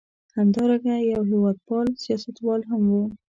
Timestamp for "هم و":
2.69-2.93